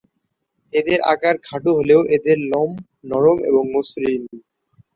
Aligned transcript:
এদের 0.73 0.99
আকার 1.13 1.35
খাটো 1.43 1.71
হলেও 1.77 2.01
এদের 2.15 2.37
লোম 2.51 2.71
নরম 3.09 3.37
এবং 3.49 3.63
মসৃণ। 3.75 4.21